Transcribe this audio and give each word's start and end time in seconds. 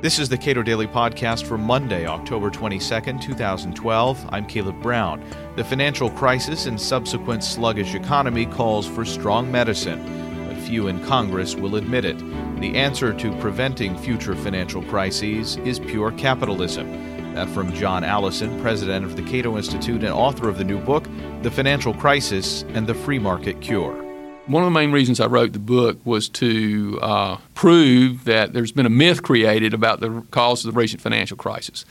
This 0.00 0.20
is 0.20 0.28
the 0.28 0.38
Cato 0.38 0.62
Daily 0.62 0.86
Podcast 0.86 1.44
for 1.44 1.58
Monday, 1.58 2.06
October 2.06 2.50
22nd, 2.50 3.20
2012. 3.20 4.28
I'm 4.30 4.46
Caleb 4.46 4.80
Brown. 4.80 5.20
The 5.56 5.64
financial 5.64 6.08
crisis 6.08 6.66
and 6.66 6.80
subsequent 6.80 7.42
sluggish 7.42 7.96
economy 7.96 8.46
calls 8.46 8.86
for 8.86 9.04
strong 9.04 9.50
medicine, 9.50 10.46
but 10.46 10.56
few 10.56 10.86
in 10.86 11.04
Congress 11.04 11.56
will 11.56 11.74
admit 11.74 12.04
it. 12.04 12.16
The 12.60 12.76
answer 12.76 13.12
to 13.12 13.36
preventing 13.40 13.98
future 13.98 14.36
financial 14.36 14.82
crises 14.82 15.56
is 15.56 15.80
pure 15.80 16.12
capitalism. 16.12 17.34
That 17.34 17.48
from 17.48 17.74
John 17.74 18.04
Allison, 18.04 18.60
president 18.62 19.04
of 19.04 19.16
the 19.16 19.22
Cato 19.22 19.56
Institute 19.56 20.04
and 20.04 20.12
author 20.12 20.48
of 20.48 20.58
the 20.58 20.64
new 20.64 20.78
book, 20.78 21.08
The 21.42 21.50
Financial 21.50 21.92
Crisis 21.92 22.62
and 22.68 22.86
the 22.86 22.94
Free 22.94 23.18
Market 23.18 23.60
Cure. 23.60 24.07
One 24.48 24.62
of 24.62 24.66
the 24.66 24.70
main 24.70 24.92
reasons 24.92 25.20
I 25.20 25.26
wrote 25.26 25.52
the 25.52 25.58
book 25.58 25.98
was 26.06 26.30
to 26.30 26.98
uh, 27.02 27.36
prove 27.54 28.24
that 28.24 28.54
there's 28.54 28.72
been 28.72 28.86
a 28.86 28.90
myth 28.90 29.22
created 29.22 29.74
about 29.74 30.00
the 30.00 30.22
cause 30.30 30.64
of 30.64 30.72
the 30.72 30.78
recent 30.78 31.02
financial 31.02 31.36
crisis. 31.36 31.84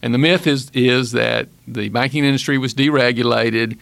And 0.00 0.14
the 0.14 0.18
myth 0.18 0.46
is, 0.46 0.70
is 0.74 1.10
that 1.10 1.48
the 1.66 1.88
banking 1.88 2.24
industry 2.24 2.56
was 2.56 2.72
deregulated, 2.72 3.78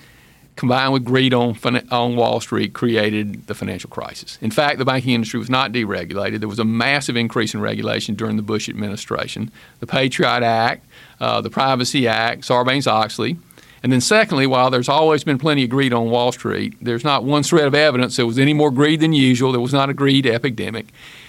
combined 0.56 0.94
with 0.94 1.04
greed 1.04 1.34
on, 1.34 1.58
on 1.90 2.16
Wall 2.16 2.40
Street, 2.40 2.72
created 2.72 3.46
the 3.48 3.54
financial 3.54 3.90
crisis. 3.90 4.38
In 4.40 4.50
fact, 4.50 4.78
the 4.78 4.86
banking 4.86 5.12
industry 5.12 5.38
was 5.38 5.50
not 5.50 5.72
deregulated. 5.72 6.38
There 6.40 6.48
was 6.48 6.58
a 6.58 6.64
massive 6.64 7.18
increase 7.18 7.52
in 7.52 7.60
regulation 7.60 8.14
during 8.14 8.36
the 8.36 8.42
Bush 8.42 8.66
administration. 8.66 9.50
The 9.80 9.86
Patriot 9.86 10.42
Act, 10.42 10.86
uh, 11.20 11.42
the 11.42 11.50
Privacy 11.50 12.08
Act, 12.08 12.48
Sarbanes 12.48 12.86
Oxley, 12.86 13.36
and 13.82 13.92
then, 13.92 14.00
secondly, 14.00 14.46
while 14.46 14.70
there's 14.70 14.88
always 14.88 15.24
been 15.24 15.38
plenty 15.38 15.64
of 15.64 15.70
greed 15.70 15.92
on 15.92 16.08
Wall 16.08 16.30
Street, 16.30 16.74
there's 16.80 17.02
not 17.02 17.24
one 17.24 17.42
shred 17.42 17.66
of 17.66 17.74
evidence 17.74 18.16
there 18.16 18.26
was 18.26 18.38
any 18.38 18.54
more 18.54 18.70
greed 18.70 19.00
than 19.00 19.12
usual. 19.12 19.50
There 19.50 19.60
was 19.60 19.72
not 19.72 19.90
a 19.90 19.94
greed 19.94 20.24
epidemic. 20.24 20.86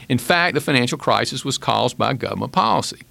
In 0.08 0.20
fact, 0.20 0.54
the 0.54 0.62
financial 0.62 0.98
crisis 0.98 1.44
was 1.44 1.58
caused 1.58 1.98
by 1.98 2.14
government 2.14 2.52
policy. 2.52 3.02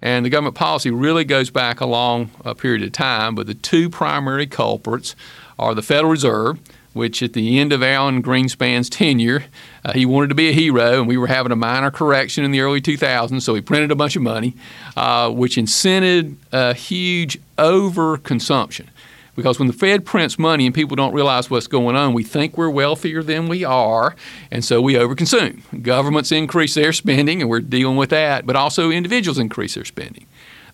And 0.00 0.26
the 0.26 0.30
government 0.30 0.56
policy 0.56 0.90
really 0.90 1.24
goes 1.24 1.48
back 1.48 1.80
a 1.80 1.86
long 1.86 2.30
uh, 2.44 2.54
period 2.54 2.82
of 2.82 2.90
time, 2.90 3.36
but 3.36 3.46
the 3.46 3.54
two 3.54 3.88
primary 3.88 4.48
culprits 4.48 5.14
are 5.60 5.76
the 5.76 5.82
Federal 5.82 6.10
Reserve, 6.10 6.58
which 6.92 7.22
at 7.22 7.32
the 7.32 7.58
end 7.58 7.72
of 7.72 7.82
Alan 7.82 8.22
Greenspan's 8.22 8.90
tenure, 8.90 9.44
uh, 9.84 9.92
he 9.92 10.04
wanted 10.06 10.28
to 10.28 10.34
be 10.34 10.48
a 10.48 10.52
hero, 10.52 10.98
and 10.98 11.08
we 11.08 11.16
were 11.16 11.26
having 11.26 11.52
a 11.52 11.56
minor 11.56 11.90
correction 11.90 12.44
in 12.44 12.50
the 12.50 12.60
early 12.60 12.80
2000s, 12.80 13.42
so 13.42 13.54
he 13.54 13.60
printed 13.60 13.90
a 13.90 13.96
bunch 13.96 14.16
of 14.16 14.22
money, 14.22 14.54
uh, 14.96 15.30
which 15.30 15.56
incented 15.56 16.36
a 16.52 16.74
huge 16.74 17.38
overconsumption. 17.56 18.86
Because 19.34 19.58
when 19.58 19.66
the 19.66 19.74
Fed 19.74 20.04
prints 20.04 20.38
money 20.38 20.66
and 20.66 20.74
people 20.74 20.94
don't 20.94 21.14
realize 21.14 21.48
what's 21.48 21.66
going 21.66 21.96
on, 21.96 22.12
we 22.12 22.22
think 22.22 22.58
we're 22.58 22.68
wealthier 22.68 23.22
than 23.22 23.48
we 23.48 23.64
are, 23.64 24.14
and 24.50 24.62
so 24.62 24.82
we 24.82 24.94
overconsume. 24.94 25.62
Governments 25.82 26.30
increase 26.30 26.74
their 26.74 26.92
spending, 26.92 27.40
and 27.40 27.48
we're 27.48 27.60
dealing 27.60 27.96
with 27.96 28.10
that, 28.10 28.44
but 28.44 28.56
also 28.56 28.90
individuals 28.90 29.38
increase 29.38 29.74
their 29.74 29.86
spending. 29.86 30.26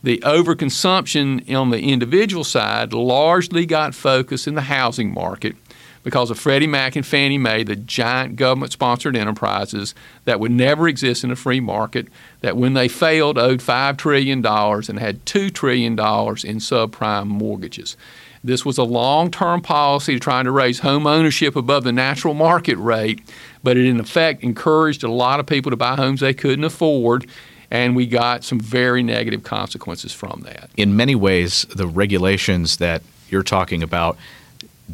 The 0.03 0.19
overconsumption 0.19 1.53
on 1.55 1.71
the 1.71 1.81
individual 1.81 2.45
side 2.45 2.93
largely 2.93 3.67
got 3.67 3.95
focused 3.95 4.47
in 4.47 4.55
the 4.55 4.63
housing 4.63 5.13
market 5.13 5.57
because 6.03 6.31
of 6.31 6.39
Freddie 6.39 6.67
Mac 6.67 6.97
and 6.97 7.07
Fannie 7.07 7.39
Mae, 7.39 7.63
the 7.63 7.77
giant 7.77 8.37
government 8.37 8.73
sponsored 8.73 9.17
enterprises 9.17 9.95
that 10.25 10.41
would 10.41 10.51
never 10.51 10.89
exist 10.89 11.25
in 11.25 11.31
a 11.31 11.37
free 11.37 11.61
market, 11.61 12.09
that 12.41 12.57
when 12.57 12.75
they 12.75 12.89
failed 12.89 13.39
owed 13.39 13.61
$5 13.61 13.97
trillion 13.97 14.45
and 14.45 14.99
had 14.99 15.25
$2 15.25 15.53
trillion 15.53 15.93
in 15.93 15.97
subprime 15.97 17.27
mortgages. 17.27 17.97
This 18.45 18.65
was 18.65 18.79
a 18.79 18.85
long 18.85 19.31
term 19.31 19.61
policy 19.61 20.19
trying 20.21 20.45
to 20.45 20.53
raise 20.53 20.79
home 20.81 21.07
ownership 21.07 21.57
above 21.57 21.85
the 21.85 21.93
natural 21.93 22.35
market 22.35 22.77
rate, 22.77 23.21
but 23.63 23.77
it 23.77 23.85
in 23.85 23.99
effect 23.99 24.45
encouraged 24.45 25.03
a 25.03 25.11
lot 25.11 25.41
of 25.41 25.47
people 25.47 25.71
to 25.71 25.77
buy 25.77 25.97
homes 25.97 26.21
they 26.21 26.35
couldn't 26.35 26.65
afford 26.65 27.27
and 27.71 27.95
we 27.95 28.07
got 28.07 28.45
some 28.45 28.59
very 28.59 29.03
negative 29.03 29.43
consequences 29.43 30.13
from 30.13 30.43
that. 30.45 30.71
In 30.77 30.97
many 30.97 31.15
ways, 31.15 31.67
the 31.75 31.87
regulations 31.87 32.79
that 32.79 33.03
you're 33.29 33.43
talking 33.43 33.83
about 33.83 34.17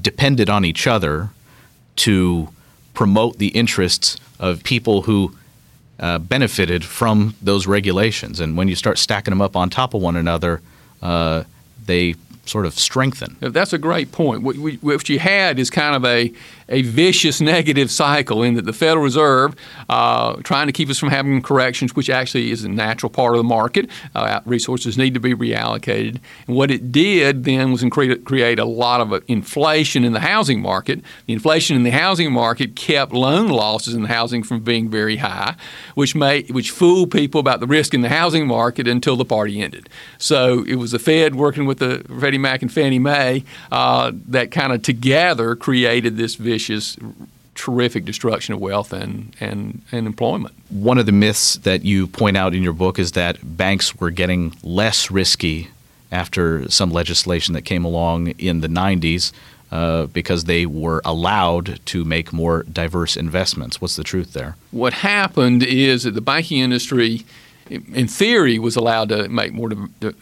depended 0.00 0.48
on 0.50 0.64
each 0.64 0.86
other 0.86 1.30
to 1.96 2.48
promote 2.92 3.38
the 3.38 3.48
interests 3.48 4.16
of 4.38 4.62
people 4.62 5.02
who 5.02 5.36
uh, 6.00 6.18
benefited 6.18 6.84
from 6.84 7.34
those 7.40 7.66
regulations. 7.66 8.40
And 8.40 8.56
when 8.56 8.68
you 8.68 8.74
start 8.74 8.98
stacking 8.98 9.32
them 9.32 9.40
up 9.40 9.56
on 9.56 9.70
top 9.70 9.94
of 9.94 10.02
one 10.02 10.16
another, 10.16 10.60
uh, 11.02 11.44
they 11.86 12.14
sort 12.46 12.66
of 12.66 12.74
strengthen. 12.74 13.36
That's 13.40 13.72
a 13.72 13.78
great 13.78 14.12
point. 14.12 14.42
What, 14.42 14.56
we, 14.56 14.76
what 14.76 15.08
you 15.08 15.18
had 15.18 15.58
is 15.58 15.70
kind 15.70 15.96
of 15.96 16.04
a, 16.04 16.32
a 16.68 16.82
vicious 16.82 17.40
negative 17.40 17.90
cycle 17.90 18.42
in 18.42 18.54
that 18.54 18.64
the 18.64 18.72
Federal 18.72 19.04
Reserve, 19.04 19.54
uh, 19.88 20.34
trying 20.42 20.66
to 20.66 20.72
keep 20.72 20.88
us 20.88 20.98
from 20.98 21.10
having 21.10 21.40
corrections, 21.42 21.94
which 21.94 22.10
actually 22.10 22.50
is 22.50 22.64
a 22.64 22.68
natural 22.68 23.10
part 23.10 23.34
of 23.34 23.38
the 23.38 23.44
market, 23.44 23.88
uh, 24.14 24.40
resources 24.44 24.96
need 24.96 25.14
to 25.14 25.20
be 25.20 25.34
reallocated. 25.34 26.18
And 26.46 26.56
what 26.56 26.70
it 26.70 26.92
did 26.92 27.44
then 27.44 27.72
was 27.72 27.84
create, 27.90 28.24
create 28.24 28.58
a 28.58 28.64
lot 28.64 29.00
of 29.00 29.12
uh, 29.12 29.20
inflation 29.28 30.04
in 30.04 30.12
the 30.12 30.20
housing 30.20 30.60
market. 30.60 31.00
The 31.26 31.32
inflation 31.32 31.76
in 31.76 31.82
the 31.82 31.90
housing 31.90 32.32
market 32.32 32.76
kept 32.76 33.12
loan 33.12 33.48
losses 33.48 33.94
in 33.94 34.02
the 34.02 34.08
housing 34.08 34.42
from 34.42 34.60
being 34.60 34.88
very 34.88 35.16
high, 35.16 35.56
which 35.94 36.14
made 36.14 36.50
which 36.50 36.70
fooled 36.70 37.10
people 37.10 37.40
about 37.40 37.60
the 37.60 37.66
risk 37.66 37.94
in 37.94 38.00
the 38.00 38.08
housing 38.08 38.46
market 38.46 38.88
until 38.88 39.16
the 39.16 39.24
party 39.24 39.60
ended. 39.60 39.88
So 40.18 40.64
it 40.66 40.76
was 40.76 40.92
the 40.92 40.98
Fed 40.98 41.34
working 41.34 41.66
with 41.66 41.78
the 41.78 42.04
Freddie 42.18 42.38
Mac 42.38 42.62
and 42.62 42.72
Fannie 42.72 42.98
Mae 42.98 43.44
uh, 43.70 44.12
that 44.28 44.50
kind 44.50 44.72
of 44.72 44.82
together 44.82 45.56
created 45.56 46.16
this 46.16 46.34
vicious 46.54 46.96
terrific 47.54 48.04
destruction 48.04 48.54
of 48.54 48.60
wealth 48.60 48.92
and, 48.92 49.34
and, 49.40 49.80
and 49.92 50.06
employment. 50.06 50.54
One 50.70 50.98
of 50.98 51.06
the 51.06 51.12
myths 51.12 51.54
that 51.68 51.84
you 51.84 52.06
point 52.06 52.36
out 52.36 52.54
in 52.54 52.62
your 52.62 52.72
book 52.72 52.98
is 52.98 53.12
that 53.12 53.38
banks 53.56 53.96
were 53.96 54.10
getting 54.10 54.54
less 54.62 55.10
risky 55.10 55.68
after 56.10 56.68
some 56.70 56.90
legislation 56.90 57.54
that 57.54 57.62
came 57.62 57.84
along 57.84 58.28
in 58.38 58.60
the 58.60 58.68
90s 58.68 59.32
uh, 59.72 60.06
because 60.06 60.44
they 60.44 60.66
were 60.66 61.00
allowed 61.04 61.80
to 61.86 62.04
make 62.04 62.32
more 62.32 62.62
diverse 62.64 63.16
investments. 63.16 63.80
What's 63.80 63.96
the 63.96 64.04
truth 64.04 64.32
there? 64.32 64.56
What 64.70 64.92
happened 64.92 65.62
is 65.62 66.04
that 66.04 66.14
the 66.14 66.20
banking 66.20 66.58
industry 66.58 67.24
in 67.70 68.06
theory, 68.08 68.58
was 68.58 68.76
allowed 68.76 69.08
to 69.08 69.28
make 69.28 69.52
more 69.52 69.70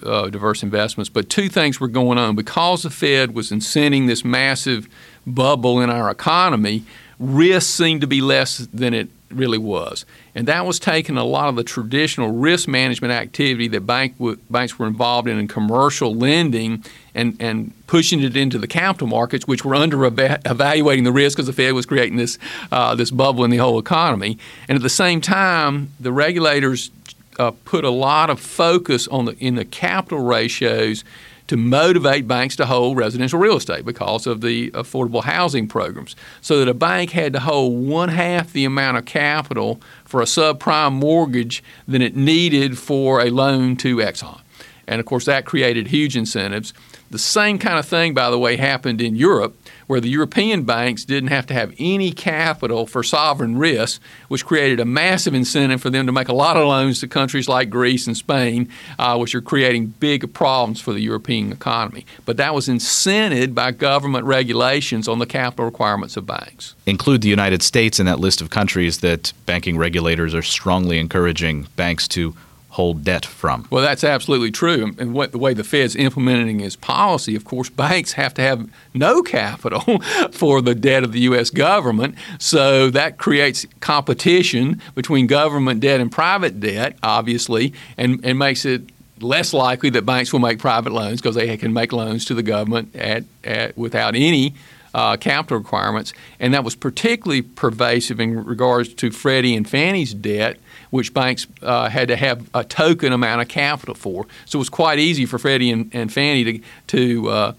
uh, 0.04 0.28
diverse 0.28 0.62
investments. 0.62 1.08
But 1.08 1.28
two 1.28 1.48
things 1.48 1.80
were 1.80 1.88
going 1.88 2.18
on. 2.18 2.36
Because 2.36 2.82
the 2.82 2.90
Fed 2.90 3.34
was 3.34 3.50
incenting 3.50 4.06
this 4.06 4.24
massive 4.24 4.88
bubble 5.26 5.80
in 5.80 5.90
our 5.90 6.10
economy, 6.10 6.84
risk 7.18 7.76
seemed 7.76 8.00
to 8.00 8.06
be 8.06 8.20
less 8.20 8.58
than 8.58 8.94
it 8.94 9.08
really 9.30 9.58
was. 9.58 10.04
And 10.34 10.48
that 10.48 10.66
was 10.66 10.78
taking 10.78 11.16
a 11.16 11.24
lot 11.24 11.48
of 11.48 11.56
the 11.56 11.64
traditional 11.64 12.32
risk 12.32 12.68
management 12.68 13.12
activity 13.12 13.68
that 13.68 13.82
bank 13.82 14.16
w- 14.18 14.38
banks 14.50 14.78
were 14.78 14.86
involved 14.86 15.28
in 15.28 15.38
in 15.38 15.48
commercial 15.48 16.14
lending 16.14 16.84
and, 17.14 17.36
and 17.40 17.72
pushing 17.86 18.22
it 18.22 18.36
into 18.36 18.58
the 18.58 18.66
capital 18.66 19.06
markets, 19.06 19.46
which 19.46 19.64
were 19.64 19.74
under 19.74 20.04
evaluating 20.04 21.04
the 21.04 21.12
risk 21.12 21.36
because 21.36 21.46
the 21.46 21.52
Fed 21.52 21.74
was 21.74 21.86
creating 21.86 22.16
this, 22.16 22.38
uh, 22.70 22.94
this 22.94 23.10
bubble 23.10 23.44
in 23.44 23.50
the 23.50 23.58
whole 23.58 23.78
economy. 23.78 24.38
And 24.68 24.76
at 24.76 24.82
the 24.82 24.90
same 24.90 25.20
time, 25.20 25.92
the 26.00 26.12
regulators 26.12 26.90
uh, 27.38 27.50
put 27.64 27.84
a 27.84 27.90
lot 27.90 28.30
of 28.30 28.40
focus 28.40 29.08
on 29.08 29.24
the 29.24 29.36
in 29.38 29.54
the 29.54 29.64
capital 29.64 30.20
ratios 30.20 31.04
to 31.48 31.56
motivate 31.56 32.26
banks 32.26 32.56
to 32.56 32.66
hold 32.66 32.96
residential 32.96 33.38
real 33.38 33.56
estate 33.56 33.84
because 33.84 34.26
of 34.26 34.40
the 34.40 34.70
affordable 34.70 35.24
housing 35.24 35.66
programs. 35.66 36.16
So 36.40 36.60
that 36.60 36.68
a 36.68 36.74
bank 36.74 37.10
had 37.10 37.32
to 37.32 37.40
hold 37.40 37.86
one 37.86 38.10
half 38.10 38.52
the 38.52 38.64
amount 38.64 38.96
of 38.96 39.04
capital 39.04 39.80
for 40.04 40.22
a 40.22 40.24
subprime 40.24 40.92
mortgage 40.92 41.62
than 41.86 42.00
it 42.00 42.16
needed 42.16 42.78
for 42.78 43.20
a 43.20 43.30
loan 43.30 43.76
to 43.78 43.96
Exxon. 43.96 44.40
And 44.86 45.00
of 45.00 45.06
course, 45.06 45.24
that 45.26 45.44
created 45.44 45.88
huge 45.88 46.16
incentives. 46.16 46.72
The 47.10 47.18
same 47.18 47.58
kind 47.58 47.78
of 47.78 47.86
thing, 47.86 48.14
by 48.14 48.30
the 48.30 48.38
way, 48.38 48.56
happened 48.56 49.00
in 49.00 49.16
Europe 49.16 49.54
where 49.92 50.00
the 50.00 50.08
European 50.08 50.62
banks 50.62 51.04
didn't 51.04 51.28
have 51.28 51.46
to 51.46 51.52
have 51.52 51.74
any 51.78 52.12
capital 52.12 52.86
for 52.86 53.02
sovereign 53.02 53.58
risk, 53.58 54.00
which 54.28 54.46
created 54.46 54.80
a 54.80 54.86
massive 54.86 55.34
incentive 55.34 55.82
for 55.82 55.90
them 55.90 56.06
to 56.06 56.12
make 56.12 56.28
a 56.28 56.32
lot 56.32 56.56
of 56.56 56.66
loans 56.66 57.00
to 57.00 57.06
countries 57.06 57.46
like 57.46 57.68
Greece 57.68 58.06
and 58.06 58.16
Spain, 58.16 58.70
uh, 58.98 59.18
which 59.18 59.34
are 59.34 59.42
creating 59.42 59.88
big 60.00 60.32
problems 60.32 60.80
for 60.80 60.94
the 60.94 61.00
European 61.00 61.52
economy. 61.52 62.06
But 62.24 62.38
that 62.38 62.54
was 62.54 62.68
incented 62.68 63.54
by 63.54 63.72
government 63.72 64.24
regulations 64.24 65.08
on 65.08 65.18
the 65.18 65.26
capital 65.26 65.66
requirements 65.66 66.16
of 66.16 66.26
banks. 66.26 66.74
Include 66.86 67.20
the 67.20 67.28
United 67.28 67.62
States 67.62 68.00
in 68.00 68.06
that 68.06 68.18
list 68.18 68.40
of 68.40 68.48
countries 68.48 69.00
that 69.00 69.34
banking 69.44 69.76
regulators 69.76 70.34
are 70.34 70.40
strongly 70.40 70.98
encouraging 70.98 71.66
banks 71.76 72.08
to 72.08 72.34
hold 72.72 73.04
debt 73.04 73.26
from. 73.26 73.66
Well, 73.68 73.82
that's 73.82 74.02
absolutely 74.02 74.50
true. 74.50 74.94
And 74.98 75.12
what 75.12 75.32
the 75.32 75.38
way 75.38 75.52
the 75.52 75.62
Fed's 75.62 75.94
implementing 75.94 76.60
its 76.60 76.74
policy, 76.74 77.36
of 77.36 77.44
course, 77.44 77.68
banks 77.68 78.12
have 78.12 78.32
to 78.34 78.42
have 78.42 78.68
no 78.94 79.22
capital 79.22 80.00
for 80.32 80.62
the 80.62 80.74
debt 80.74 81.04
of 81.04 81.12
the 81.12 81.20
U.S. 81.20 81.50
government. 81.50 82.14
So 82.38 82.88
that 82.88 83.18
creates 83.18 83.66
competition 83.80 84.80
between 84.94 85.26
government 85.26 85.80
debt 85.80 86.00
and 86.00 86.10
private 86.10 86.60
debt, 86.60 86.96
obviously, 87.02 87.74
and, 87.98 88.24
and 88.24 88.38
makes 88.38 88.64
it 88.64 88.82
less 89.20 89.52
likely 89.52 89.90
that 89.90 90.06
banks 90.06 90.32
will 90.32 90.40
make 90.40 90.58
private 90.58 90.94
loans 90.94 91.20
because 91.20 91.34
they 91.34 91.54
can 91.58 91.74
make 91.74 91.92
loans 91.92 92.24
to 92.24 92.34
the 92.34 92.42
government 92.42 92.96
at, 92.96 93.24
at 93.44 93.76
without 93.76 94.14
any 94.14 94.54
uh, 94.94 95.16
capital 95.16 95.58
requirements, 95.58 96.12
and 96.38 96.54
that 96.54 96.64
was 96.64 96.74
particularly 96.74 97.42
pervasive 97.42 98.20
in 98.20 98.44
regards 98.44 98.92
to 98.94 99.10
Freddie 99.10 99.56
and 99.56 99.68
Fannie's 99.68 100.14
debt, 100.14 100.58
which 100.90 101.14
banks 101.14 101.46
uh, 101.62 101.88
had 101.88 102.08
to 102.08 102.16
have 102.16 102.48
a 102.54 102.64
token 102.64 103.12
amount 103.12 103.40
of 103.40 103.48
capital 103.48 103.94
for. 103.94 104.26
So 104.46 104.58
it 104.58 104.60
was 104.60 104.68
quite 104.68 104.98
easy 104.98 105.26
for 105.26 105.38
Freddie 105.38 105.70
and, 105.70 105.94
and 105.94 106.12
Fannie 106.12 106.44
to 106.44 106.60
to 106.88 107.28
uh, 107.30 107.52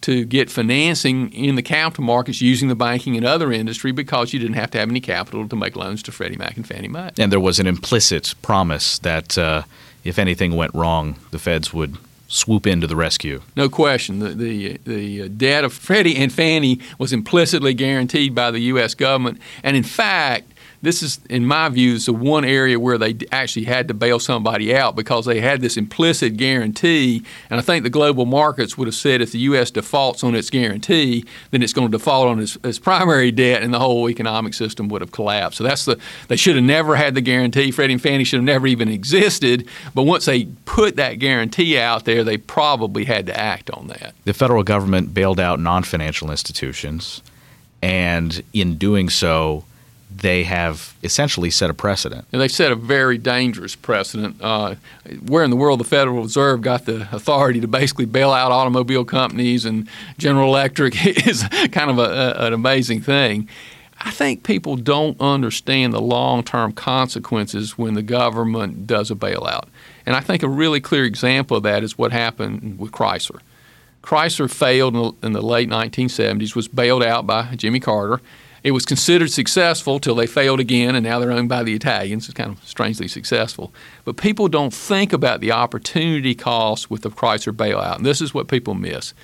to 0.00 0.24
get 0.24 0.50
financing 0.50 1.32
in 1.32 1.56
the 1.56 1.62
capital 1.62 2.04
markets 2.04 2.40
using 2.40 2.68
the 2.68 2.76
banking 2.76 3.16
and 3.16 3.26
other 3.26 3.52
industry 3.52 3.92
because 3.92 4.32
you 4.32 4.38
didn't 4.38 4.54
have 4.54 4.70
to 4.70 4.78
have 4.78 4.88
any 4.88 5.00
capital 5.00 5.48
to 5.48 5.56
make 5.56 5.76
loans 5.76 6.02
to 6.04 6.12
Freddie 6.12 6.36
Mac 6.36 6.56
and 6.56 6.66
Fannie 6.66 6.88
Mae. 6.88 7.10
And 7.18 7.32
there 7.32 7.40
was 7.40 7.58
an 7.58 7.66
implicit 7.66 8.34
promise 8.42 8.98
that 9.00 9.36
uh, 9.36 9.62
if 10.04 10.18
anything 10.18 10.54
went 10.54 10.74
wrong, 10.74 11.16
the 11.32 11.38
feds 11.38 11.72
would 11.72 11.96
swoop 12.28 12.66
into 12.66 12.86
the 12.86 12.94
rescue. 12.94 13.42
No 13.56 13.68
question. 13.68 14.20
The, 14.20 14.28
the, 14.34 14.76
the 14.84 15.22
uh, 15.22 15.28
debt 15.34 15.64
of 15.64 15.72
Freddie 15.72 16.16
and 16.16 16.32
Fannie 16.32 16.78
was 16.98 17.12
implicitly 17.12 17.74
guaranteed 17.74 18.34
by 18.34 18.50
the 18.50 18.60
U.S. 18.60 18.94
government. 18.94 19.40
And 19.62 19.76
in 19.76 19.82
fact, 19.82 20.52
this 20.80 21.02
is, 21.02 21.20
in 21.28 21.44
my 21.44 21.68
view, 21.68 21.94
is 21.94 22.06
the 22.06 22.12
one 22.12 22.44
area 22.44 22.78
where 22.78 22.98
they 22.98 23.16
actually 23.32 23.64
had 23.64 23.88
to 23.88 23.94
bail 23.94 24.20
somebody 24.20 24.74
out 24.74 24.94
because 24.94 25.26
they 25.26 25.40
had 25.40 25.60
this 25.60 25.76
implicit 25.76 26.36
guarantee. 26.36 27.24
And 27.50 27.58
I 27.58 27.62
think 27.62 27.82
the 27.82 27.90
global 27.90 28.26
markets 28.26 28.78
would 28.78 28.86
have 28.86 28.94
said 28.94 29.20
if 29.20 29.32
the 29.32 29.40
U.S. 29.40 29.72
defaults 29.72 30.22
on 30.22 30.36
its 30.36 30.50
guarantee, 30.50 31.24
then 31.50 31.62
it's 31.62 31.72
going 31.72 31.90
to 31.90 31.98
default 31.98 32.28
on 32.28 32.38
its, 32.38 32.56
its 32.62 32.78
primary 32.78 33.32
debt, 33.32 33.62
and 33.62 33.74
the 33.74 33.80
whole 33.80 34.08
economic 34.08 34.54
system 34.54 34.88
would 34.88 35.00
have 35.00 35.10
collapsed. 35.10 35.58
So 35.58 35.64
that's 35.64 35.84
the 35.84 35.98
they 36.28 36.36
should 36.36 36.54
have 36.54 36.64
never 36.64 36.94
had 36.94 37.14
the 37.14 37.20
guarantee. 37.20 37.72
Freddie 37.72 37.94
and 37.94 38.02
Fannie 38.02 38.24
should 38.24 38.38
have 38.38 38.44
never 38.44 38.66
even 38.68 38.88
existed. 38.88 39.66
But 39.94 40.04
once 40.04 40.26
they 40.26 40.44
put 40.64 40.94
that 40.96 41.14
guarantee 41.14 41.78
out 41.78 42.04
there, 42.04 42.22
they 42.22 42.36
probably 42.36 43.04
had 43.04 43.26
to 43.26 43.36
act 43.36 43.70
on 43.70 43.88
that. 43.88 44.14
The 44.24 44.34
federal 44.34 44.62
government 44.62 45.12
bailed 45.12 45.40
out 45.40 45.58
non-financial 45.58 46.30
institutions, 46.30 47.20
and 47.82 48.42
in 48.52 48.76
doing 48.76 49.08
so 49.08 49.64
they 50.14 50.44
have 50.44 50.94
essentially 51.02 51.50
set 51.50 51.70
a 51.70 51.74
precedent. 51.74 52.26
And 52.32 52.40
they've 52.40 52.50
set 52.50 52.72
a 52.72 52.74
very 52.74 53.18
dangerous 53.18 53.76
precedent. 53.76 54.36
Uh, 54.40 54.76
where 55.26 55.44
in 55.44 55.50
the 55.50 55.56
world 55.56 55.80
the 55.80 55.84
Federal 55.84 56.22
Reserve 56.22 56.62
got 56.62 56.86
the 56.86 57.08
authority 57.12 57.60
to 57.60 57.68
basically 57.68 58.06
bail 58.06 58.30
out 58.30 58.50
automobile 58.50 59.04
companies 59.04 59.64
and 59.64 59.88
General 60.16 60.48
Electric 60.48 61.06
is 61.26 61.42
kind 61.72 61.90
of 61.90 61.98
a, 61.98 62.02
a, 62.02 62.46
an 62.46 62.52
amazing 62.52 63.00
thing. 63.00 63.48
I 64.00 64.10
think 64.10 64.44
people 64.44 64.76
don't 64.76 65.20
understand 65.20 65.92
the 65.92 66.00
long 66.00 66.42
term 66.42 66.72
consequences 66.72 67.76
when 67.76 67.94
the 67.94 68.02
government 68.02 68.86
does 68.86 69.10
a 69.10 69.14
bailout. 69.14 69.64
And 70.06 70.16
I 70.16 70.20
think 70.20 70.42
a 70.42 70.48
really 70.48 70.80
clear 70.80 71.04
example 71.04 71.56
of 71.56 71.64
that 71.64 71.82
is 71.82 71.98
what 71.98 72.12
happened 72.12 72.78
with 72.78 72.92
Chrysler. 72.92 73.40
Chrysler 74.02 74.50
failed 74.50 74.94
in 74.94 75.02
the, 75.02 75.26
in 75.26 75.32
the 75.32 75.42
late 75.42 75.68
1970s, 75.68 76.54
was 76.54 76.68
bailed 76.68 77.02
out 77.02 77.26
by 77.26 77.54
Jimmy 77.56 77.80
Carter 77.80 78.22
it 78.62 78.72
was 78.72 78.84
considered 78.84 79.30
successful 79.30 80.00
till 80.00 80.14
they 80.14 80.26
failed 80.26 80.60
again, 80.60 80.94
and 80.94 81.04
now 81.04 81.18
they're 81.18 81.32
owned 81.32 81.48
by 81.48 81.62
the 81.62 81.74
Italians. 81.74 82.26
It's 82.26 82.34
kind 82.34 82.50
of 82.50 82.66
strangely 82.66 83.08
successful. 83.08 83.72
But 84.04 84.16
people 84.16 84.48
don't 84.48 84.74
think 84.74 85.12
about 85.12 85.40
the 85.40 85.52
opportunity 85.52 86.34
cost 86.34 86.90
with 86.90 87.02
the 87.02 87.10
Chrysler 87.10 87.52
bailout, 87.52 87.96
and 87.96 88.06
this 88.06 88.20
is 88.20 88.34
what 88.34 88.48
people 88.48 88.74
miss. 88.74 89.14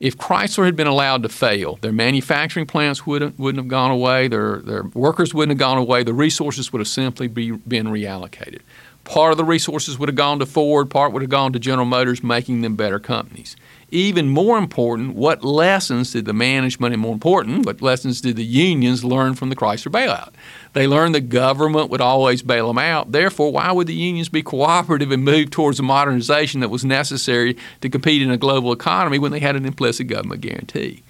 If 0.00 0.16
Chrysler 0.16 0.64
had 0.64 0.74
been 0.74 0.88
allowed 0.88 1.22
to 1.22 1.28
fail, 1.28 1.76
their 1.80 1.92
manufacturing 1.92 2.66
plants 2.66 3.06
wouldn't, 3.06 3.38
wouldn't 3.38 3.62
have 3.62 3.68
gone 3.68 3.92
away, 3.92 4.26
their, 4.26 4.58
their 4.58 4.82
workers 4.94 5.32
wouldn't 5.32 5.52
have 5.52 5.60
gone 5.60 5.78
away, 5.78 6.02
the 6.02 6.12
resources 6.12 6.72
would 6.72 6.80
have 6.80 6.88
simply 6.88 7.28
be, 7.28 7.52
been 7.52 7.86
reallocated. 7.86 8.62
Part 9.04 9.32
of 9.32 9.38
the 9.38 9.44
resources 9.44 9.98
would 9.98 10.08
have 10.08 10.16
gone 10.16 10.38
to 10.38 10.46
Ford, 10.46 10.90
part 10.90 11.12
would 11.12 11.22
have 11.22 11.30
gone 11.30 11.52
to 11.52 11.58
General 11.58 11.86
Motors, 11.86 12.22
making 12.22 12.62
them 12.62 12.76
better 12.76 12.98
companies 12.98 13.56
even 13.92 14.30
more 14.30 14.56
important, 14.56 15.14
what 15.14 15.44
lessons 15.44 16.12
did 16.12 16.24
the 16.24 16.32
management, 16.32 16.94
and 16.94 17.02
more 17.02 17.12
important, 17.12 17.66
what 17.66 17.82
lessons 17.82 18.22
did 18.22 18.36
the 18.36 18.44
unions 18.44 19.04
learn 19.04 19.34
from 19.34 19.50
the 19.50 19.54
Chrysler 19.54 19.92
bailout? 19.92 20.32
They 20.72 20.86
learned 20.86 21.14
the 21.14 21.20
government 21.20 21.90
would 21.90 22.00
always 22.00 22.42
bail 22.42 22.68
them 22.68 22.78
out. 22.78 23.12
Therefore, 23.12 23.52
why 23.52 23.70
would 23.70 23.86
the 23.86 23.94
unions 23.94 24.30
be 24.30 24.42
cooperative 24.42 25.12
and 25.12 25.22
move 25.22 25.50
towards 25.50 25.76
the 25.76 25.82
modernization 25.82 26.60
that 26.60 26.70
was 26.70 26.86
necessary 26.86 27.58
to 27.82 27.90
compete 27.90 28.22
in 28.22 28.30
a 28.30 28.38
global 28.38 28.72
economy 28.72 29.18
when 29.18 29.30
they 29.30 29.40
had 29.40 29.56
an 29.56 29.66
implicit 29.66 30.06
government 30.06 30.40
guarantee? 30.40 31.02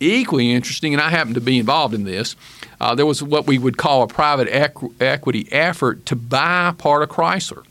Equally 0.00 0.52
interesting, 0.52 0.94
and 0.94 1.02
I 1.02 1.10
happen 1.10 1.34
to 1.34 1.40
be 1.40 1.58
involved 1.58 1.92
in 1.92 2.04
this, 2.04 2.36
uh, 2.80 2.94
there 2.94 3.06
was 3.06 3.22
what 3.22 3.46
we 3.46 3.58
would 3.58 3.76
call 3.76 4.02
a 4.02 4.06
private 4.06 4.48
equ- 4.48 4.94
equity 5.00 5.48
effort 5.50 6.06
to 6.06 6.14
buy 6.14 6.72
part 6.78 7.02
of 7.02 7.08
Chrysler. 7.08 7.64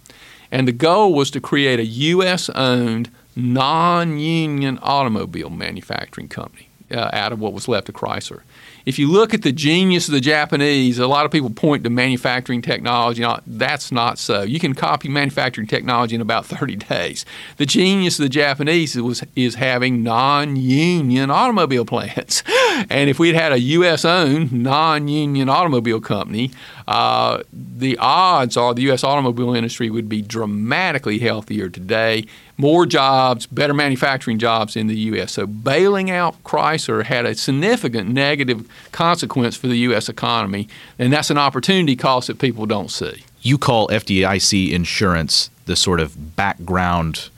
And 0.51 0.68
the 0.68 0.74
goal 0.74 1.13
was 1.13 1.31
to 1.31 1.41
create 1.41 1.79
a 1.79 1.85
U.S. 1.85 2.50
owned 2.50 3.09
non 3.35 4.18
union 4.18 4.79
automobile 4.81 5.50
manufacturing 5.50 6.27
company 6.27 6.69
uh, 6.91 7.09
out 7.13 7.31
of 7.31 7.39
what 7.39 7.53
was 7.53 7.68
left 7.68 7.88
of 7.89 7.95
Chrysler. 7.95 8.41
If 8.88 8.98
you 8.98 9.12
look 9.12 9.34
at 9.34 9.42
the 9.42 9.51
genius 9.51 10.07
of 10.07 10.13
the 10.13 10.22
Japanese, 10.22 10.98
a 10.98 11.07
lot 11.07 11.25
of 11.25 11.31
people 11.34 11.50
point 11.50 11.84
to 11.84 11.89
manufacturing 11.89 12.62
technology. 12.62 13.22
Know, 13.22 13.42
that's 13.45 13.92
not 13.92 14.18
so. 14.18 14.44
You 14.44 14.62
can 14.62 14.74
copy 14.74 15.10
manufacturing 15.10 15.68
technology 15.68 16.16
in 16.16 16.22
about 16.22 16.45
30 16.45 16.78
days. 16.78 17.25
The 17.57 17.66
genius 17.66 18.18
of 18.18 18.24
the 18.24 18.30
Japanese 18.30 18.95
was, 18.95 19.25
is 19.36 19.56
having 19.56 20.04
non 20.04 20.56
union 20.56 21.30
automobile 21.30 21.84
plants. 21.84 22.44
And 22.89 23.10
if 23.10 23.18
we'd 23.18 23.34
had 23.34 23.51
a 23.51 23.60
U.S. 23.60 24.06
owned 24.06 24.51
non 24.51 25.07
union 25.07 25.50
automobile 25.50 26.00
company, 26.00 26.51
uh, 26.88 27.44
the 27.51 27.98
odds 27.98 28.56
are 28.56 28.74
the 28.74 28.84
U.S. 28.84 29.04
automobile 29.04 29.54
industry 29.54 29.89
would 29.89 30.07
be 30.07 30.22
dramatically 30.22 31.19
healthier 31.19 31.69
today 31.69 32.25
more 32.57 32.86
jobs, 32.86 33.45
better 33.45 33.74
manufacturing 33.74 34.39
jobs 34.39 34.75
in 34.75 34.88
the 34.88 34.98
U.S. 34.98 35.34
So 35.34 35.45
bailing 35.45 36.10
out 36.10 36.44
Chrysler 36.44 37.04
had 37.04 37.25
a 37.25 37.36
significant 37.36 38.10
negative 38.10 38.68
consequence 38.92 39.56
for 39.56 39.68
the 39.68 39.78
U.S. 39.80 40.10
economy, 40.10 40.68
and 40.98 41.13
that's 41.13 41.30
an 41.30 41.38
opportunity 41.38 41.95
cost 41.95 42.28
that 42.28 42.39
people 42.39 42.66
don't 42.66 42.89
see. 42.89 43.24
You 43.42 43.57
call 43.57 43.88
FDIC 43.89 44.72
insurance 44.72 45.50
the 45.66 45.75
sort 45.75 46.00
of 46.00 46.36
background 46.36 47.30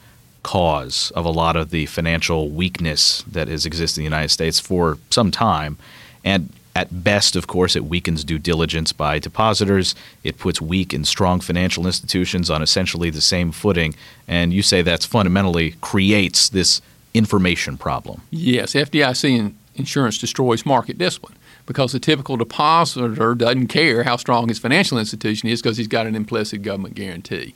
cause 0.42 1.12
of 1.16 1.26
a 1.26 1.30
lot 1.30 1.58
of 1.58 1.70
the 1.70 1.86
financial 1.88 2.50
weakness 2.50 3.24
that 3.24 3.50
has 3.50 3.66
existed 3.66 4.00
in 4.00 4.04
the 4.04 4.16
United 4.16 4.30
States 4.30 4.60
for 4.60 4.98
some 5.10 5.32
time. 5.32 5.78
And 6.24 6.50
at 6.76 7.04
best, 7.04 7.36
of 7.36 7.48
course, 7.48 7.76
it 7.76 7.86
weakens 7.86 8.24
due 8.24 8.40
diligence 8.40 8.94
by 8.94 9.20
depositors. 9.20 9.96
It 10.24 10.38
puts 10.38 10.62
weak 10.62 10.94
and 10.94 11.06
strong 11.06 11.40
financial 11.40 11.86
institutions 11.86 12.50
on 12.50 12.62
essentially 12.62 13.10
the 13.10 13.22
same 13.22 13.52
footing. 13.52 13.96
And 14.28 14.54
you 14.54 14.62
say 14.62 14.82
that's 14.82 15.06
fundamentally 15.06 15.76
creates 15.82 16.50
this 16.50 16.82
information 17.14 17.78
problem. 17.78 18.22
Yes, 18.30 18.74
FDIC 18.74 19.54
insurance 19.76 20.18
destroys 20.18 20.66
market 20.66 20.98
discipline 20.98 21.36
because 21.66 21.92
the 21.92 22.00
typical 22.00 22.38
depositor 22.38 23.36
doesn't 23.36 23.68
care 23.68 24.04
how 24.04 24.16
strong 24.18 24.48
his 24.48 24.60
financial 24.60 24.98
institution 24.98 25.50
is 25.50 25.62
because 25.62 25.78
he's 25.78 25.88
got 25.88 26.08
an 26.08 26.16
implicit 26.16 26.62
government 26.62 26.96
guarantee. 26.96 27.54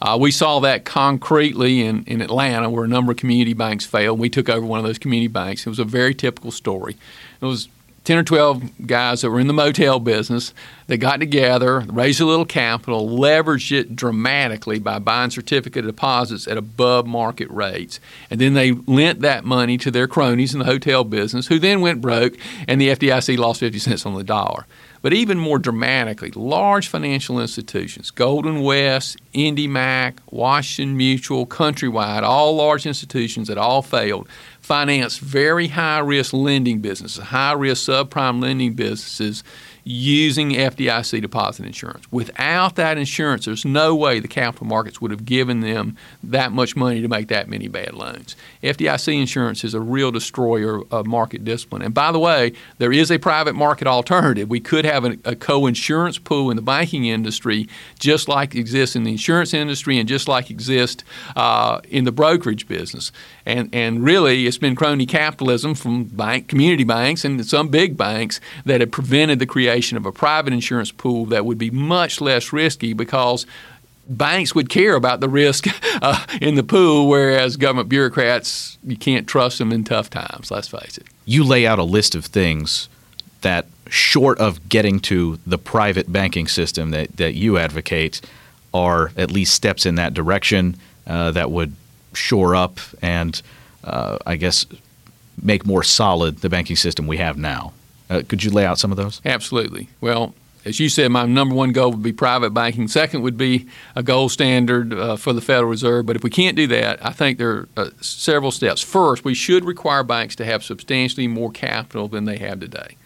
Uh, 0.00 0.16
we 0.20 0.30
saw 0.30 0.60
that 0.60 0.84
concretely 0.84 1.82
in, 1.82 2.04
in 2.04 2.20
Atlanta, 2.20 2.70
where 2.70 2.84
a 2.84 2.88
number 2.88 3.10
of 3.10 3.18
community 3.18 3.54
banks 3.54 3.84
failed. 3.84 4.18
We 4.18 4.30
took 4.30 4.48
over 4.48 4.64
one 4.64 4.78
of 4.78 4.84
those 4.84 4.98
community 4.98 5.26
banks. 5.28 5.66
It 5.66 5.70
was 5.70 5.80
a 5.80 5.84
very 5.84 6.14
typical 6.14 6.52
story. 6.52 6.96
It 7.40 7.44
was 7.44 7.68
10 8.04 8.18
or 8.18 8.22
12 8.22 8.86
guys 8.86 9.20
that 9.20 9.30
were 9.30 9.40
in 9.40 9.48
the 9.48 9.52
motel 9.52 10.00
business 10.00 10.54
that 10.86 10.96
got 10.96 11.20
together, 11.20 11.80
raised 11.88 12.20
a 12.20 12.24
little 12.24 12.46
capital, 12.46 13.06
leveraged 13.06 13.70
it 13.72 13.94
dramatically 13.94 14.78
by 14.78 14.98
buying 14.98 15.30
certificate 15.30 15.84
deposits 15.84 16.48
at 16.48 16.56
above 16.56 17.06
market 17.06 17.50
rates. 17.50 18.00
And 18.30 18.40
then 18.40 18.54
they 18.54 18.72
lent 18.72 19.20
that 19.20 19.44
money 19.44 19.76
to 19.78 19.90
their 19.90 20.08
cronies 20.08 20.54
in 20.54 20.60
the 20.60 20.64
hotel 20.64 21.04
business, 21.04 21.48
who 21.48 21.58
then 21.58 21.80
went 21.80 22.00
broke, 22.00 22.34
and 22.66 22.80
the 22.80 22.88
FDIC 22.88 23.36
lost 23.36 23.60
50 23.60 23.78
cents 23.78 24.06
on 24.06 24.14
the 24.14 24.24
dollar. 24.24 24.66
But 25.00 25.12
even 25.12 25.38
more 25.38 25.58
dramatically, 25.58 26.30
large 26.32 26.88
financial 26.88 27.40
institutions, 27.40 28.10
Golden 28.10 28.62
West, 28.62 29.16
IndyMac, 29.32 30.18
Washington 30.30 30.96
Mutual, 30.96 31.46
Countrywide, 31.46 32.22
all 32.22 32.56
large 32.56 32.86
institutions 32.86 33.48
that 33.48 33.58
all 33.58 33.82
failed, 33.82 34.28
financed 34.60 35.20
very 35.20 35.68
high 35.68 36.00
risk 36.00 36.32
lending 36.32 36.80
businesses, 36.80 37.22
high 37.24 37.52
risk 37.52 37.88
subprime 37.88 38.42
lending 38.42 38.74
businesses 38.74 39.44
using 39.90 40.50
FDIC 40.50 41.22
deposit 41.22 41.64
insurance. 41.64 42.12
Without 42.12 42.76
that 42.76 42.98
insurance, 42.98 43.46
there's 43.46 43.64
no 43.64 43.94
way 43.96 44.20
the 44.20 44.28
capital 44.28 44.66
markets 44.66 45.00
would 45.00 45.10
have 45.10 45.24
given 45.24 45.60
them 45.60 45.96
that 46.22 46.52
much 46.52 46.76
money 46.76 47.00
to 47.00 47.08
make 47.08 47.28
that 47.28 47.48
many 47.48 47.68
bad 47.68 47.94
loans. 47.94 48.36
FDIC 48.62 49.18
insurance 49.18 49.64
is 49.64 49.72
a 49.72 49.80
real 49.80 50.10
destroyer 50.10 50.82
of 50.90 51.06
market 51.06 51.42
discipline. 51.42 51.80
And 51.80 51.94
by 51.94 52.12
the 52.12 52.18
way, 52.18 52.52
there 52.76 52.92
is 52.92 53.10
a 53.10 53.18
private 53.18 53.54
market 53.54 53.86
alternative. 53.86 54.50
We 54.50 54.60
could 54.60 54.84
have 54.84 55.06
a, 55.06 55.16
a 55.24 55.34
co 55.34 55.66
insurance 55.66 56.18
pool 56.18 56.50
in 56.50 56.56
the 56.56 56.62
banking 56.62 57.06
industry, 57.06 57.66
just 57.98 58.28
like 58.28 58.54
exists 58.54 58.94
in 58.94 59.04
the 59.04 59.12
insurance 59.12 59.54
industry 59.54 59.98
and 59.98 60.06
just 60.06 60.28
like 60.28 60.50
exists 60.50 61.02
uh, 61.34 61.80
in 61.88 62.04
the 62.04 62.12
brokerage 62.12 62.68
business. 62.68 63.10
And, 63.46 63.74
and 63.74 64.04
really, 64.04 64.46
it's 64.46 64.58
been 64.58 64.76
crony 64.76 65.06
capitalism 65.06 65.74
from 65.74 66.04
bank, 66.04 66.48
community 66.48 66.84
banks 66.84 67.24
and 67.24 67.42
some 67.46 67.68
big 67.68 67.96
banks 67.96 68.38
that 68.66 68.82
have 68.82 68.90
prevented 68.90 69.38
the 69.38 69.46
creation 69.46 69.77
of 69.96 70.06
a 70.06 70.12
private 70.12 70.52
insurance 70.52 70.90
pool 70.90 71.26
that 71.26 71.44
would 71.44 71.58
be 71.58 71.70
much 71.70 72.20
less 72.20 72.52
risky 72.52 72.92
because 72.92 73.46
banks 74.08 74.54
would 74.54 74.68
care 74.68 74.94
about 74.94 75.20
the 75.20 75.28
risk 75.28 75.66
uh, 76.02 76.24
in 76.40 76.54
the 76.54 76.62
pool, 76.62 77.08
whereas 77.08 77.56
government 77.56 77.88
bureaucrats, 77.88 78.78
you 78.82 78.96
can't 78.96 79.26
trust 79.26 79.58
them 79.58 79.72
in 79.72 79.84
tough 79.84 80.10
times, 80.10 80.50
let's 80.50 80.68
face 80.68 80.98
it. 80.98 81.06
You 81.24 81.44
lay 81.44 81.66
out 81.66 81.78
a 81.78 81.84
list 81.84 82.14
of 82.14 82.24
things 82.24 82.88
that, 83.42 83.66
short 83.90 84.38
of 84.38 84.68
getting 84.68 85.00
to 85.00 85.38
the 85.46 85.56
private 85.56 86.12
banking 86.12 86.46
system 86.46 86.90
that, 86.90 87.16
that 87.16 87.34
you 87.34 87.56
advocate, 87.56 88.20
are 88.74 89.12
at 89.16 89.30
least 89.30 89.54
steps 89.54 89.86
in 89.86 89.94
that 89.94 90.12
direction 90.12 90.76
uh, 91.06 91.30
that 91.30 91.50
would 91.50 91.74
shore 92.12 92.54
up 92.54 92.80
and, 93.00 93.40
uh, 93.84 94.18
I 94.26 94.36
guess, 94.36 94.66
make 95.42 95.64
more 95.64 95.82
solid 95.82 96.38
the 96.38 96.48
banking 96.48 96.76
system 96.76 97.06
we 97.06 97.16
have 97.16 97.38
now. 97.38 97.72
Uh, 98.10 98.22
could 98.26 98.42
you 98.42 98.50
lay 98.50 98.64
out 98.64 98.78
some 98.78 98.90
of 98.90 98.96
those? 98.96 99.20
Absolutely. 99.24 99.88
Well, 100.00 100.34
as 100.64 100.80
you 100.80 100.88
said, 100.88 101.10
my 101.10 101.24
number 101.24 101.54
one 101.54 101.72
goal 101.72 101.92
would 101.92 102.02
be 102.02 102.12
private 102.12 102.50
banking. 102.50 102.88
Second 102.88 103.22
would 103.22 103.38
be 103.38 103.66
a 103.96 104.02
gold 104.02 104.32
standard 104.32 104.92
uh, 104.92 105.16
for 105.16 105.32
the 105.32 105.40
Federal 105.40 105.70
Reserve. 105.70 106.06
But 106.06 106.16
if 106.16 106.22
we 106.22 106.30
can't 106.30 106.56
do 106.56 106.66
that, 106.68 107.04
I 107.04 107.12
think 107.12 107.38
there 107.38 107.50
are 107.50 107.68
uh, 107.76 107.90
several 108.00 108.50
steps. 108.50 108.82
First, 108.82 109.24
we 109.24 109.34
should 109.34 109.64
require 109.64 110.02
banks 110.02 110.36
to 110.36 110.44
have 110.44 110.62
substantially 110.62 111.28
more 111.28 111.50
capital 111.50 112.08
than 112.08 112.24
they 112.24 112.38
have 112.38 112.60
today. 112.60 112.96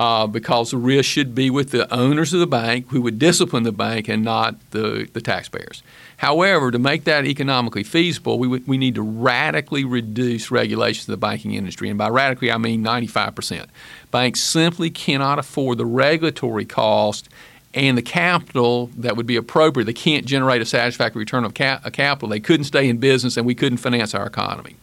Uh, 0.00 0.26
because 0.26 0.70
the 0.70 0.78
risk 0.78 1.10
should 1.10 1.34
be 1.34 1.50
with 1.50 1.72
the 1.72 1.92
owners 1.94 2.32
of 2.32 2.40
the 2.40 2.46
bank 2.46 2.86
who 2.88 3.02
would 3.02 3.18
discipline 3.18 3.64
the 3.64 3.70
bank 3.70 4.08
and 4.08 4.24
not 4.24 4.54
the, 4.70 5.06
the 5.12 5.20
taxpayers. 5.20 5.82
However, 6.16 6.70
to 6.70 6.78
make 6.78 7.04
that 7.04 7.26
economically 7.26 7.82
feasible, 7.82 8.38
we, 8.38 8.48
we 8.48 8.78
need 8.78 8.94
to 8.94 9.02
radically 9.02 9.84
reduce 9.84 10.50
regulations 10.50 11.06
of 11.06 11.12
the 11.12 11.18
banking 11.18 11.52
industry. 11.52 11.90
And 11.90 11.98
by 11.98 12.08
radically, 12.08 12.50
I 12.50 12.56
mean 12.56 12.82
95%. 12.82 13.66
Banks 14.10 14.40
simply 14.40 14.88
cannot 14.88 15.38
afford 15.38 15.76
the 15.76 15.84
regulatory 15.84 16.64
cost 16.64 17.28
and 17.74 17.98
the 17.98 18.02
capital 18.02 18.86
that 18.96 19.18
would 19.18 19.26
be 19.26 19.36
appropriate. 19.36 19.84
They 19.84 19.92
can't 19.92 20.24
generate 20.24 20.62
a 20.62 20.66
satisfactory 20.66 21.20
return 21.20 21.44
of 21.44 21.52
cap- 21.52 21.92
capital. 21.92 22.30
They 22.30 22.40
couldn't 22.40 22.64
stay 22.64 22.88
in 22.88 22.96
business, 22.96 23.36
and 23.36 23.44
we 23.44 23.54
couldn't 23.54 23.78
finance 23.78 24.14
our 24.14 24.26
economy. 24.26 24.76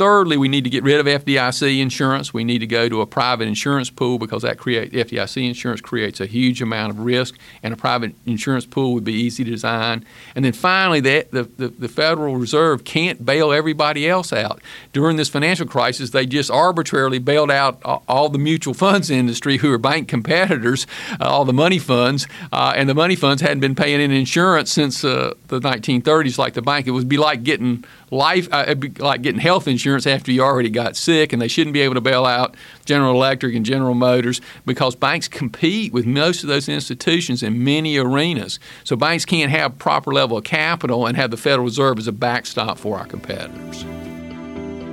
Thirdly, 0.00 0.38
we 0.38 0.48
need 0.48 0.64
to 0.64 0.70
get 0.70 0.82
rid 0.82 0.98
of 0.98 1.04
FDIC 1.04 1.78
insurance. 1.78 2.32
We 2.32 2.42
need 2.42 2.60
to 2.60 2.66
go 2.66 2.88
to 2.88 3.02
a 3.02 3.06
private 3.06 3.46
insurance 3.46 3.90
pool 3.90 4.18
because 4.18 4.40
that 4.40 4.56
create 4.56 4.92
FDIC 4.92 5.46
insurance 5.46 5.82
creates 5.82 6.20
a 6.22 6.26
huge 6.26 6.62
amount 6.62 6.92
of 6.92 7.00
risk, 7.00 7.38
and 7.62 7.74
a 7.74 7.76
private 7.76 8.14
insurance 8.24 8.64
pool 8.64 8.94
would 8.94 9.04
be 9.04 9.12
easy 9.12 9.44
to 9.44 9.50
design. 9.50 10.06
And 10.34 10.42
then 10.42 10.54
finally, 10.54 11.00
the, 11.00 11.26
the, 11.30 11.68
the, 11.68 11.86
Federal 11.86 12.36
Reserve 12.36 12.82
can't 12.82 13.26
bail 13.26 13.52
everybody 13.52 14.08
else 14.08 14.32
out. 14.32 14.62
During 14.94 15.18
this 15.18 15.28
financial 15.28 15.66
crisis, 15.66 16.08
they 16.08 16.24
just 16.24 16.50
arbitrarily 16.50 17.18
bailed 17.18 17.50
out 17.50 17.78
all 17.84 18.30
the 18.30 18.38
mutual 18.38 18.72
funds 18.72 19.10
industry 19.10 19.58
who 19.58 19.70
are 19.70 19.76
bank 19.76 20.08
competitors, 20.08 20.86
uh, 21.20 21.24
all 21.24 21.44
the 21.44 21.52
money 21.52 21.78
funds, 21.78 22.26
uh, 22.52 22.72
and 22.74 22.88
the 22.88 22.94
money 22.94 23.16
funds 23.16 23.42
hadn't 23.42 23.60
been 23.60 23.74
paying 23.74 24.00
in 24.00 24.12
insurance 24.12 24.72
since 24.72 25.04
uh, 25.04 25.34
the 25.48 25.60
1930s 25.60 26.38
like 26.38 26.54
the 26.54 26.62
bank. 26.62 26.86
It 26.86 26.92
would 26.92 27.06
be 27.06 27.18
like 27.18 27.42
getting 27.42 27.84
life, 28.10 28.48
uh, 28.52 28.74
like 28.98 29.22
getting 29.22 29.40
health 29.40 29.68
insurance 29.68 30.06
after 30.06 30.32
you 30.32 30.42
already 30.42 30.70
got 30.70 30.96
sick, 30.96 31.32
and 31.32 31.40
they 31.40 31.48
shouldn't 31.48 31.74
be 31.74 31.80
able 31.80 31.94
to 31.94 32.00
bail 32.00 32.26
out 32.26 32.56
General 32.84 33.14
Electric 33.14 33.54
and 33.54 33.64
General 33.64 33.94
Motors 33.94 34.40
because 34.66 34.94
banks 34.94 35.28
compete 35.28 35.92
with 35.92 36.06
most 36.06 36.42
of 36.42 36.48
those 36.48 36.68
institutions 36.68 37.42
in 37.42 37.62
many 37.62 37.96
arenas. 37.96 38.58
So 38.84 38.96
banks 38.96 39.24
can't 39.24 39.50
have 39.50 39.78
proper 39.78 40.12
level 40.12 40.38
of 40.38 40.44
capital 40.44 41.06
and 41.06 41.16
have 41.16 41.30
the 41.30 41.36
Federal 41.36 41.64
Reserve 41.64 41.98
as 41.98 42.06
a 42.06 42.12
backstop 42.12 42.78
for 42.78 42.98
our 42.98 43.06
competitors. 43.06 43.84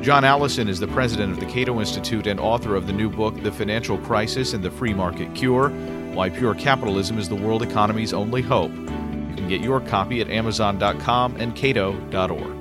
John 0.02 0.24
Allison 0.24 0.70
is 0.70 0.80
the 0.80 0.88
president 0.88 1.34
of 1.34 1.40
the 1.40 1.46
Cato 1.48 1.80
Institute 1.80 2.28
and 2.28 2.40
author 2.40 2.76
of 2.76 2.88
the 2.88 2.94
new 2.94 3.10
book, 3.10 3.42
The 3.44 3.52
Financial 3.52 3.98
Crisis 3.98 4.54
and 4.54 4.64
the 4.64 4.72
Free 4.72 4.94
Market 4.94 5.34
Cure 5.36 5.70
Why 6.14 6.30
Pure 6.30 6.56
Capitalism 6.56 7.18
is 7.18 7.28
the 7.28 7.36
World 7.36 7.62
Economy's 7.62 8.14
Only 8.14 8.42
Hope. 8.42 8.72
You 8.72 9.36
can 9.36 9.50
get 9.50 9.62
your 9.62 9.82
copy 9.82 10.22
at 10.22 10.30
Amazon.com 10.30 11.36
and 11.38 11.56
Cato.org. 11.56 12.57